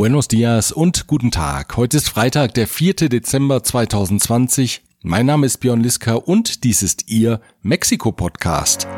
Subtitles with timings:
[0.00, 1.76] Buenos dias und guten Tag.
[1.76, 2.94] Heute ist Freitag, der 4.
[3.10, 4.80] Dezember 2020.
[5.02, 8.88] Mein Name ist Björn Liska und dies ist Ihr Mexiko-Podcast.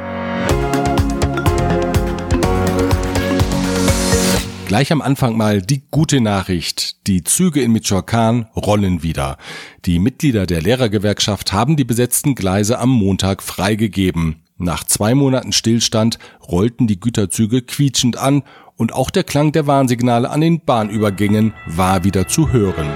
[4.69, 7.09] Gleich am Anfang mal die gute Nachricht.
[7.09, 9.39] Die Züge in Michoacán rollen wieder.
[9.85, 14.42] Die Mitglieder der Lehrergewerkschaft haben die besetzten Gleise am Montag freigegeben.
[14.63, 18.45] Nach zwei Monaten Stillstand rollten die Güterzüge quietschend an
[18.77, 22.89] und auch der Klang der Warnsignale an den Bahnübergängen war wieder zu hören.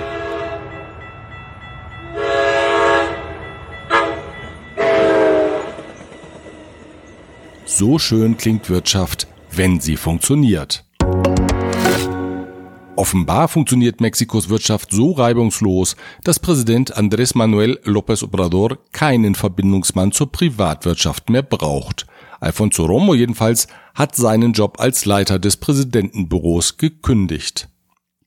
[7.65, 10.86] So schön klingt Wirtschaft, wenn sie funktioniert.
[12.97, 20.33] Offenbar funktioniert Mexikos Wirtschaft so reibungslos, dass Präsident Andrés Manuel López Obrador keinen Verbindungsmann zur
[20.33, 22.07] Privatwirtschaft mehr braucht.
[22.41, 27.69] Alfonso Romo jedenfalls hat seinen Job als Leiter des Präsidentenbüros gekündigt.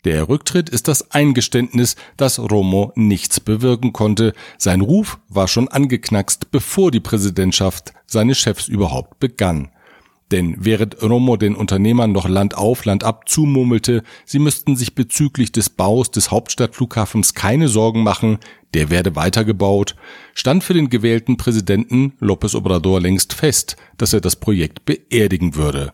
[0.05, 4.33] Der Rücktritt ist das Eingeständnis, dass Romo nichts bewirken konnte.
[4.59, 9.69] Sein Ruf war schon angeknackst, bevor die Präsidentschaft seines Chefs überhaupt begann.
[10.31, 15.51] Denn während Romo den Unternehmern noch Land auf, Land ab zumurmelte, sie müssten sich bezüglich
[15.51, 18.37] des Baus des Hauptstadtflughafens keine Sorgen machen,
[18.75, 19.95] der werde weitergebaut,
[20.35, 25.93] stand für den gewählten Präsidenten López Obrador längst fest, dass er das Projekt beerdigen würde.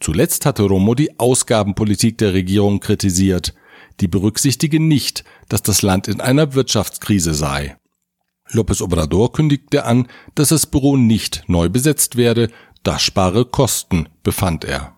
[0.00, 3.54] Zuletzt hatte Romo die Ausgabenpolitik der Regierung kritisiert.
[4.00, 7.76] Die berücksichtige nicht, dass das Land in einer Wirtschaftskrise sei.
[8.50, 12.50] López Obrador kündigte an, dass das Büro nicht neu besetzt werde,
[12.82, 14.96] das spare Kosten, befand er.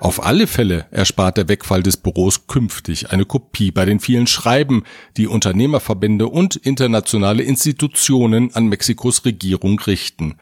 [0.00, 4.84] Auf alle Fälle erspart der Wegfall des Büros künftig eine Kopie bei den vielen Schreiben,
[5.16, 10.36] die Unternehmerverbände und internationale Institutionen an Mexikos Regierung richten.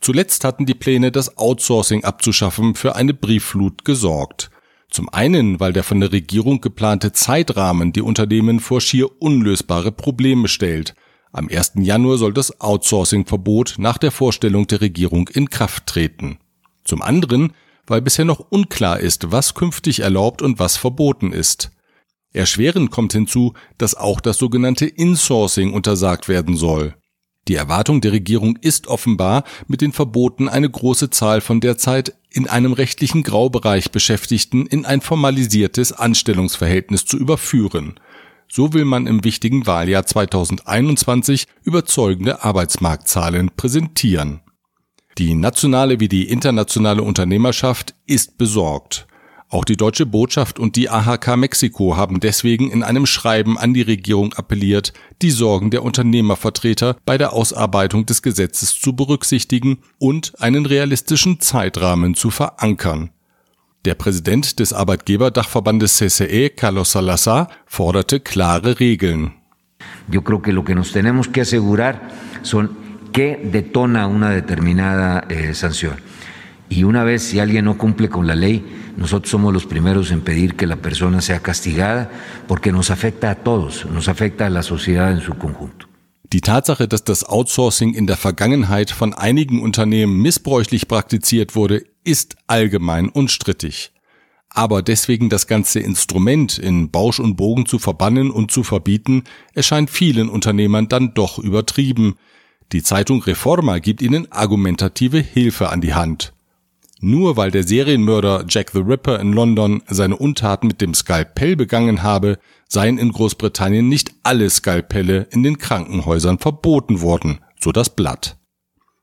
[0.00, 4.50] Zuletzt hatten die Pläne, das Outsourcing abzuschaffen, für eine Briefflut gesorgt.
[4.88, 10.48] Zum einen, weil der von der Regierung geplante Zeitrahmen die Unternehmen vor schier unlösbare Probleme
[10.48, 10.94] stellt.
[11.32, 11.72] Am 1.
[11.76, 16.38] Januar soll das Outsourcing-Verbot nach der Vorstellung der Regierung in Kraft treten.
[16.84, 17.52] Zum anderen,
[17.86, 21.70] weil bisher noch unklar ist, was künftig erlaubt und was verboten ist.
[22.32, 26.94] Erschwerend kommt hinzu, dass auch das sogenannte Insourcing untersagt werden soll.
[27.48, 32.48] Die Erwartung der Regierung ist offenbar, mit den Verboten eine große Zahl von derzeit in
[32.48, 37.98] einem rechtlichen Graubereich Beschäftigten in ein formalisiertes Anstellungsverhältnis zu überführen.
[38.52, 44.40] So will man im wichtigen Wahljahr 2021 überzeugende Arbeitsmarktzahlen präsentieren.
[45.18, 49.06] Die nationale wie die internationale Unternehmerschaft ist besorgt.
[49.48, 53.82] Auch die deutsche Botschaft und die AHK Mexiko haben deswegen in einem Schreiben an die
[53.82, 60.66] Regierung appelliert, die Sorgen der Unternehmervertreter bei der Ausarbeitung des Gesetzes zu berücksichtigen und einen
[60.66, 63.10] realistischen Zeitrahmen zu verankern.
[63.86, 69.32] Der Präsident des Arbeitgeberdachverbandes CCE, Carlos Salazar, forderte klare Regeln.
[70.10, 72.10] Yo creo que lo que nos tenemos que asegurar
[72.42, 72.76] son
[73.14, 75.94] qué detona una determinada eh, sanción.
[76.68, 78.62] Y una vez si alguien no cumple con la ley,
[78.98, 82.10] nosotros somos los primeros en pedir que la persona sea castigada
[82.46, 85.86] porque nos afecta a todos, nos afecta a la sociedad en su conjunto.
[86.32, 92.36] Die Tatsache, dass das Outsourcing in der Vergangenheit von einigen Unternehmen missbräuchlich praktiziert wurde, ist
[92.46, 93.92] allgemein unstrittig.
[94.48, 99.24] Aber deswegen das ganze Instrument in Bausch und Bogen zu verbannen und zu verbieten,
[99.54, 102.16] erscheint vielen Unternehmern dann doch übertrieben.
[102.72, 106.32] Die Zeitung Reforma gibt ihnen argumentative Hilfe an die Hand.
[107.00, 112.02] Nur weil der Serienmörder Jack the Ripper in London seine Untaten mit dem Skalpell begangen
[112.02, 112.38] habe,
[112.68, 118.36] seien in Großbritannien nicht alle Skalpelle in den Krankenhäusern verboten worden, so das Blatt.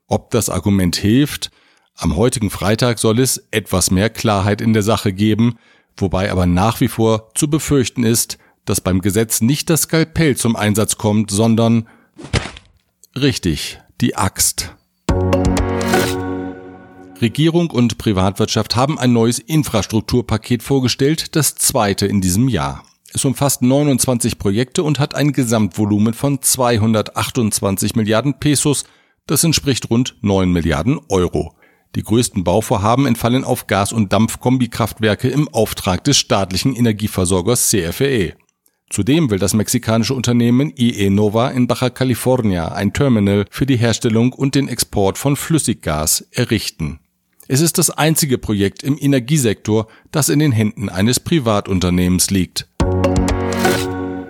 [0.07, 1.49] Ob das Argument hilft?
[1.99, 5.57] Am heutigen Freitag soll es etwas mehr Klarheit in der Sache geben,
[5.97, 10.55] wobei aber nach wie vor zu befürchten ist, dass beim Gesetz nicht das Skalpell zum
[10.55, 11.87] Einsatz kommt, sondern
[13.15, 14.75] richtig, die Axt.
[17.19, 22.83] Regierung und Privatwirtschaft haben ein neues Infrastrukturpaket vorgestellt, das zweite in diesem Jahr.
[23.11, 28.83] Es umfasst 29 Projekte und hat ein Gesamtvolumen von 228 Milliarden Pesos,
[29.25, 31.56] das entspricht rund 9 Milliarden Euro.
[31.97, 38.33] Die größten Bauvorhaben entfallen auf Gas- und Dampfkombikraftwerke im Auftrag des staatlichen Energieversorgers CFE.
[38.91, 44.31] Zudem will das mexikanische Unternehmen IE Nova in Baja California ein Terminal für die Herstellung
[44.31, 46.99] und den Export von Flüssiggas errichten.
[47.47, 52.67] Es ist das einzige Projekt im Energiesektor, das in den Händen eines Privatunternehmens liegt.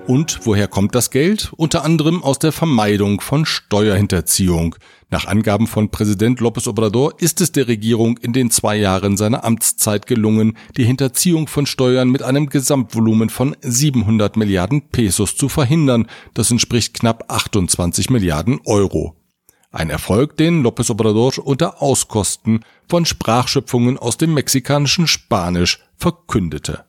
[0.07, 1.51] Und woher kommt das Geld?
[1.57, 4.75] Unter anderem aus der Vermeidung von Steuerhinterziehung.
[5.09, 9.43] Nach Angaben von Präsident López Obrador ist es der Regierung in den zwei Jahren seiner
[9.43, 16.07] Amtszeit gelungen, die Hinterziehung von Steuern mit einem Gesamtvolumen von 700 Milliarden Pesos zu verhindern.
[16.33, 19.17] Das entspricht knapp 28 Milliarden Euro.
[19.73, 26.86] Ein Erfolg, den López Obrador unter Auskosten von Sprachschöpfungen aus dem mexikanischen Spanisch verkündete.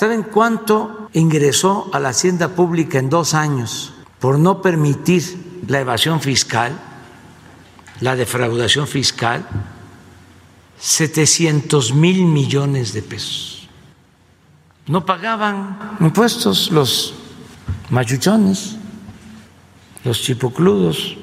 [0.00, 6.22] ¿Saben cuánto ingresó a la hacienda pública en dos años por no permitir la evasión
[6.22, 6.72] fiscal?
[8.00, 9.46] la defraudación fiscal,
[10.78, 13.68] 700 mil millones de pesos.
[14.86, 17.14] No pagaban impuestos los
[17.90, 18.76] machuchones,
[20.04, 21.16] los chipocludos.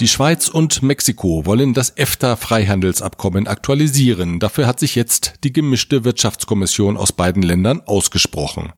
[0.00, 4.38] Die Schweiz und Mexiko wollen das EFTA-Freihandelsabkommen aktualisieren.
[4.38, 8.72] Dafür hat sich jetzt die gemischte Wirtschaftskommission aus beiden Ländern ausgesprochen.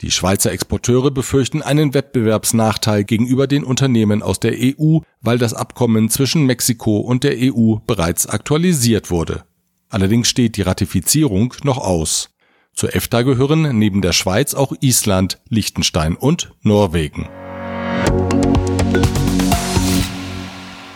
[0.00, 6.10] Die Schweizer Exporteure befürchten einen Wettbewerbsnachteil gegenüber den Unternehmen aus der EU, weil das Abkommen
[6.10, 9.44] zwischen Mexiko und der EU bereits aktualisiert wurde.
[9.88, 12.30] Allerdings steht die Ratifizierung noch aus.
[12.74, 17.28] Zur EFTA gehören neben der Schweiz auch Island, Liechtenstein und Norwegen.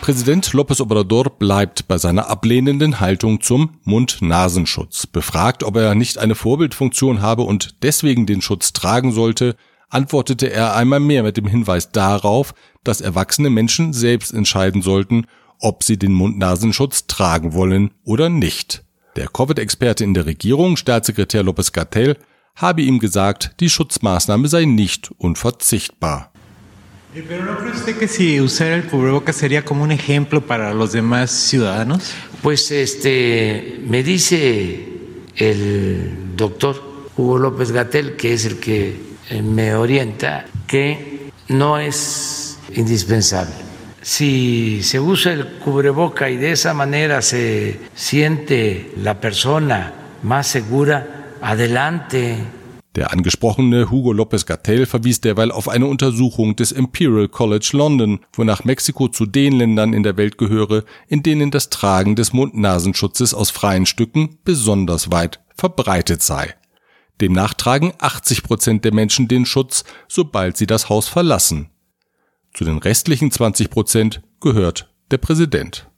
[0.01, 5.05] Präsident López Obrador bleibt bei seiner ablehnenden Haltung zum Mund-Nasenschutz.
[5.05, 9.55] Befragt, ob er nicht eine Vorbildfunktion habe und deswegen den Schutz tragen sollte,
[9.89, 15.27] antwortete er einmal mehr mit dem Hinweis darauf, dass erwachsene Menschen selbst entscheiden sollten,
[15.59, 18.83] ob sie den Mund-Nasenschutz tragen wollen oder nicht.
[19.17, 22.17] Der Covid-Experte in der Regierung, Staatssekretär López Gatell,
[22.55, 26.30] habe ihm gesagt, die Schutzmaßnahme sei nicht unverzichtbar.
[27.13, 30.93] Pero ¿no cree usted que si usar el cubrebocas sería como un ejemplo para los
[30.93, 32.13] demás ciudadanos?
[32.41, 34.87] Pues este me dice
[35.35, 36.81] el doctor
[37.17, 38.95] Hugo López Gatel, que es el que
[39.29, 43.55] eh, me orienta, que no es indispensable.
[44.01, 49.93] Si se usa el cubreboca y de esa manera se siente la persona
[50.23, 52.37] más segura, adelante.
[52.95, 58.65] Der angesprochene Hugo Lopez Gatell verwies derweil auf eine Untersuchung des Imperial College London, wonach
[58.65, 63.49] Mexiko zu den Ländern in der Welt gehöre, in denen das Tragen des Mund-Nasenschutzes aus
[63.49, 66.53] freien Stücken besonders weit verbreitet sei.
[67.21, 71.69] Demnach tragen 80 Prozent der Menschen den Schutz, sobald sie das Haus verlassen.
[72.53, 75.90] Zu den restlichen 20 Prozent gehört der Präsident.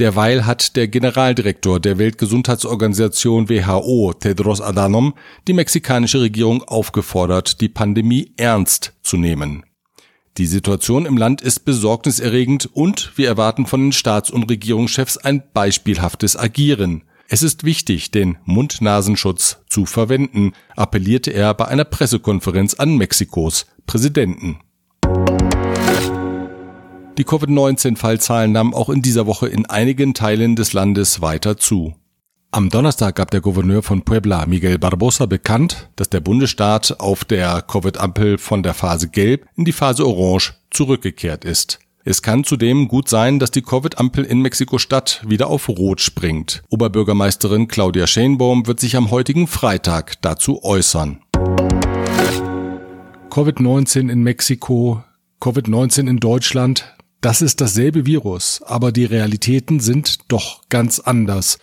[0.00, 5.14] Derweil hat der Generaldirektor der Weltgesundheitsorganisation WHO, Tedros Adhanom,
[5.46, 9.64] die mexikanische Regierung aufgefordert, die Pandemie ernst zu nehmen.
[10.36, 15.44] Die Situation im Land ist besorgniserregend und wir erwarten von den Staats- und Regierungschefs ein
[15.52, 17.04] beispielhaftes Agieren.
[17.28, 24.58] Es ist wichtig, den Mund-Nasenschutz zu verwenden, appellierte er bei einer Pressekonferenz an Mexikos Präsidenten.
[27.16, 31.94] Die Covid-19-Fallzahlen nahmen auch in dieser Woche in einigen Teilen des Landes weiter zu.
[32.50, 37.62] Am Donnerstag gab der Gouverneur von Puebla, Miguel Barbosa, bekannt, dass der Bundesstaat auf der
[37.62, 41.78] Covid-Ampel von der Phase Gelb in die Phase Orange zurückgekehrt ist.
[42.04, 46.64] Es kann zudem gut sein, dass die Covid-Ampel in Mexiko-Stadt wieder auf Rot springt.
[46.68, 51.20] Oberbürgermeisterin Claudia Schenbaum wird sich am heutigen Freitag dazu äußern.
[53.30, 55.02] Covid-19 in Mexiko,
[55.40, 56.93] Covid-19 in Deutschland,
[57.24, 61.58] das ist dasselbe Virus, aber die Realitäten sind doch ganz anders.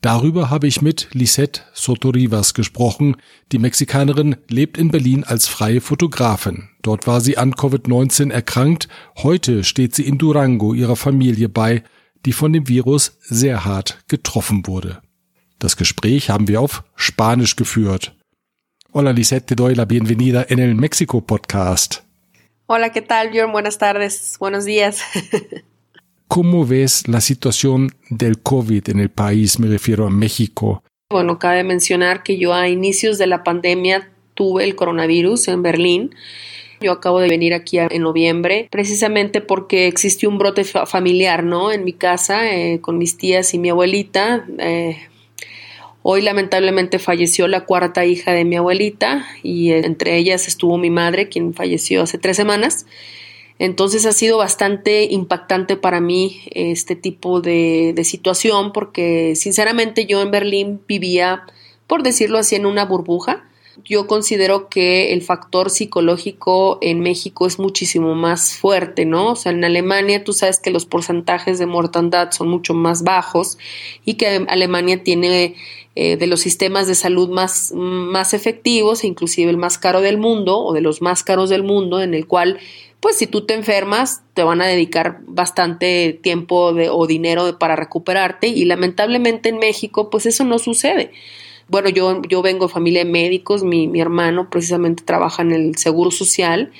[0.00, 3.16] Darüber habe ich mit Lisette Sotorivas gesprochen.
[3.52, 6.70] Die Mexikanerin lebt in Berlin als freie Fotografin.
[6.80, 8.88] Dort war sie an Covid-19 erkrankt.
[9.16, 11.82] Heute steht sie in Durango ihrer Familie bei,
[12.24, 15.02] die von dem Virus sehr hart getroffen wurde.
[15.58, 18.16] Das Gespräch haben wir auf Spanisch geführt.
[18.94, 22.03] Hola Lisette, te doy la bienvenida en el México Podcast.
[22.66, 23.52] Hola, ¿qué tal, Bjorn?
[23.52, 25.02] Buenas tardes, buenos días.
[26.28, 29.60] ¿Cómo ves la situación del COVID en el país?
[29.60, 30.82] Me refiero a México.
[31.10, 36.14] Bueno, cabe mencionar que yo a inicios de la pandemia tuve el coronavirus en Berlín.
[36.80, 41.70] Yo acabo de venir aquí en noviembre, precisamente porque existió un brote familiar, ¿no?
[41.70, 44.46] En mi casa, eh, con mis tías y mi abuelita.
[44.58, 44.96] Eh,
[46.06, 51.30] Hoy lamentablemente falleció la cuarta hija de mi abuelita y entre ellas estuvo mi madre,
[51.30, 52.84] quien falleció hace tres semanas.
[53.58, 60.30] Entonces ha sido bastante impactante para mí este tipo de, situación porque sinceramente yo en
[60.30, 61.44] Berlín vivía,
[61.86, 63.48] por decirlo así, en una burbuja.
[63.84, 69.32] Yo considero que el factor psicológico en México es muchísimo más fuerte, ¿no?
[69.32, 73.58] O sea, en Alemania tú sabes que los porcentajes de mortandad son mucho más bajos
[74.04, 75.56] y que Alemania tiene
[75.96, 80.18] eh, de los sistemas de salud más, más efectivos, e inclusive el más caro del
[80.18, 82.60] mundo o de los más caros del mundo, en el cual
[83.04, 87.76] pues si tú te enfermas, te van a dedicar bastante tiempo de, o dinero para
[87.76, 91.12] recuperarte y lamentablemente en México, pues eso no sucede.
[91.68, 95.76] Bueno, yo, yo vengo de familia de médicos, mi, mi hermano precisamente trabaja en el
[95.76, 96.72] Seguro Social,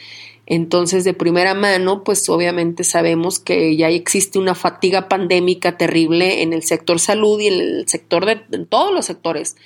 [0.47, 6.53] entonces de primera mano, pues obviamente sabemos que ya existe una fatiga pandémica terrible en
[6.53, 9.57] el sector salud y en el sector de en todos los sectores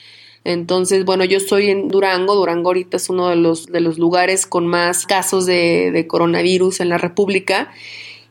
[0.44, 2.34] entonces, bueno, yo estoy en Durango.
[2.34, 6.88] Durango ahorita es uno de los, de los lugares con más casos de, coronavirus en
[6.88, 7.70] la República.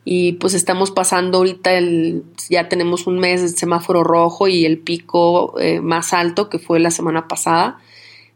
[0.04, 4.78] Y pues estamos pasando ahorita el, ya tenemos un mes de semáforo rojo y el
[4.78, 7.78] pico eh, más alto que fue la semana pasada.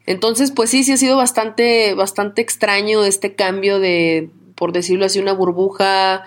[0.04, 5.18] Entonces, pues sí, sí ha sido bastante, bastante extraño este cambio de, por decirlo así,
[5.18, 6.24] una burbuja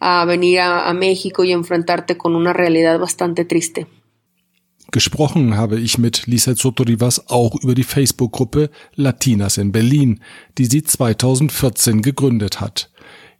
[0.00, 3.86] a venir a México y enfrentarte con una realidad bastante triste.
[4.94, 10.20] Gesprochen habe ich mit Lisa Sotorivas auch über die Facebook-Gruppe Latinas in Berlin,
[10.58, 12.91] die sie 2014 gegründet hat.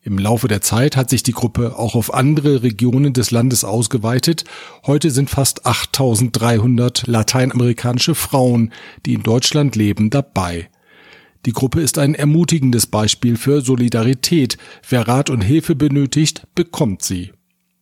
[0.04, 4.44] Im Laufe der Zeit hat sich die Gruppe auch auf andere Regionen des Landes ausgeweitet.
[4.84, 8.72] Heute sind fast 8300 lateinamerikanische Frauen,
[9.06, 10.68] die in Deutschland leben, dabei.
[11.46, 14.58] Die Gruppe ist ein ermutigendes Beispiel für Solidarität.
[14.88, 17.30] Wer Rat und Hilfe benötigt, bekommt sie.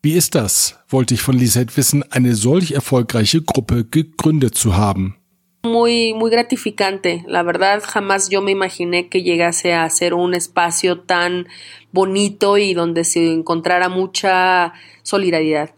[0.03, 5.17] Wie ist das, wollte ich von Lisette wissen, eine solch erfolgreiche Gruppe gegründet zu haben?
[5.63, 7.25] Muy, muy gratificante.
[7.27, 11.49] La verdad, jamás yo me imaginé que llegase a ser un espacio tan
[11.93, 15.71] bonito y donde se encontrara mucha solidaridad.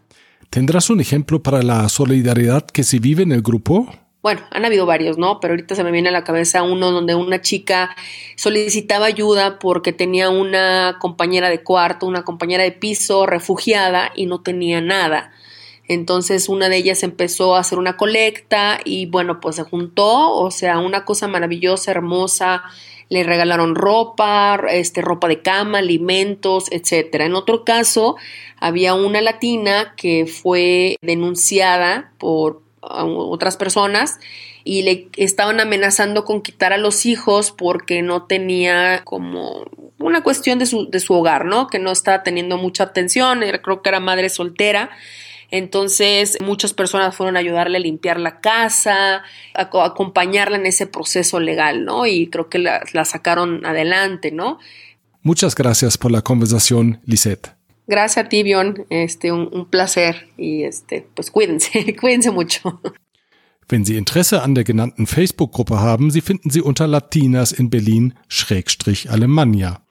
[0.49, 3.89] ¿Tendrás un ejemplo para la solidaridad que se vive en el grupo?
[4.23, 5.41] bueno, han habido varios, ¿no?
[5.41, 7.93] Pero ahorita se me viene a la cabeza uno donde una chica
[8.37, 14.39] solicitaba ayuda porque tenía una compañera de cuarto, una compañera de piso refugiada y no
[14.39, 15.33] tenía nada.
[15.87, 20.49] Entonces una de ellas empezó a hacer una colecta y bueno, pues se juntó, o
[20.51, 22.63] sea, una cosa maravillosa, hermosa,
[23.09, 27.25] le regalaron ropa, este, ropa de cama, alimentos, etcétera.
[27.25, 28.15] En otro caso,
[28.57, 34.19] había una latina que fue denunciada por otras personas
[34.63, 39.65] y le estaban amenazando con quitar a los hijos porque no tenía como
[39.99, 41.67] una cuestión de su, de su hogar, ¿no?
[41.67, 44.89] Que no estaba teniendo mucha atención, creo que era madre soltera.
[45.53, 49.21] Entonces muchas personas fueron a ayudarle a limpiar la casa,
[49.53, 52.07] a, acompañarla en ese proceso legal, ¿no?
[52.07, 54.57] Y creo que la, la sacaron adelante, ¿no?
[55.21, 57.51] Muchas gracias por la conversación, Lisette.
[57.85, 58.87] Gracias a ti, Bion.
[58.89, 62.81] Este, un, un placer y este, pues cuídense, cuídense mucho.
[63.69, 68.15] Wenn Sie Interesse an der genannten Facebook-Gruppe haben, Sie finden sie unter Latinas in Berlin
[68.27, 69.82] Schrägstrich Alemannia.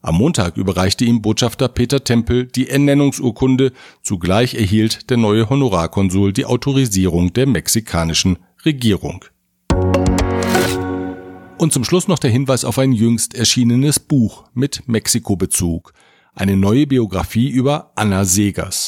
[0.05, 3.71] Am Montag überreichte ihm Botschafter Peter Tempel die Ernennungsurkunde,
[4.03, 9.25] zugleich erhielt der neue Honorarkonsul die Autorisierung der mexikanischen Regierung.
[11.57, 15.91] Und zum Schluss noch der Hinweis auf ein jüngst erschienenes Buch mit Mexiko-Bezug.
[16.35, 18.84] Eine neue Biografie über Anna Segers.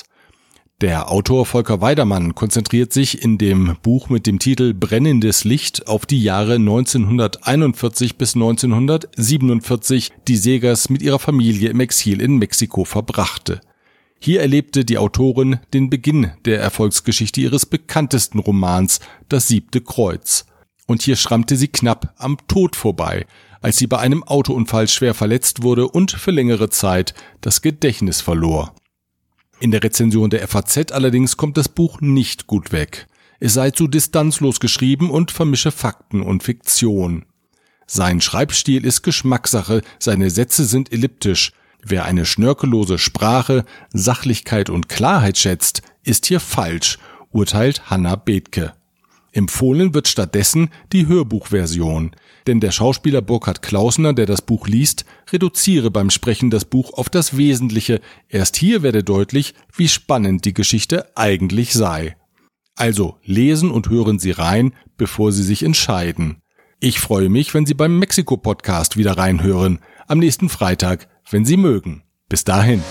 [0.80, 6.06] Der Autor Volker Weidermann konzentriert sich in dem Buch mit dem Titel Brennendes Licht auf
[6.06, 13.60] die Jahre 1941 bis 1947, die Segers mit ihrer Familie im Exil in Mexiko verbrachte.
[14.20, 20.46] Hier erlebte die Autorin den Beginn der Erfolgsgeschichte ihres bekanntesten Romans Das siebte Kreuz.
[20.86, 23.26] Und hier schrammte sie knapp am Tod vorbei,
[23.62, 28.76] als sie bei einem Autounfall schwer verletzt wurde und für längere Zeit das Gedächtnis verlor.
[29.60, 33.08] In der Rezension der FAZ allerdings kommt das Buch nicht gut weg.
[33.40, 37.26] Es sei zu distanzlos geschrieben und vermische Fakten und Fiktion.
[37.88, 41.54] Sein Schreibstil ist Geschmackssache, seine Sätze sind elliptisch.
[41.84, 47.00] Wer eine schnörkellose Sprache, Sachlichkeit und Klarheit schätzt, ist hier falsch,
[47.32, 48.74] urteilt Hanna Bethke.
[49.32, 52.12] Empfohlen wird stattdessen die Hörbuchversion,
[52.48, 57.10] denn der Schauspieler Burkhard Klausner, der das Buch liest, reduziere beim Sprechen das Buch auf
[57.10, 58.02] das Wesentliche.
[58.30, 62.16] Erst hier werde deutlich, wie spannend die Geschichte eigentlich sei.
[62.76, 66.42] Also lesen und hören Sie rein, bevor Sie sich entscheiden.
[66.80, 69.80] Ich freue mich, wenn Sie beim Mexiko-Podcast wieder reinhören.
[70.08, 72.04] Am nächsten Freitag, wenn Sie mögen.
[72.30, 72.84] Bis dahin.